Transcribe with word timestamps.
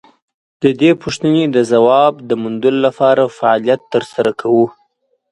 د 0.61 0.63
دې 0.81 0.91
پوښتنې 1.01 1.43
د 1.55 1.57
ځواب 1.71 2.13
د 2.29 2.31
موندلو 2.41 2.79
لپاره 2.87 3.33
فعالیت 3.37 3.81
تر 3.93 4.03
سره 4.13 4.31
کوو. 4.41 4.65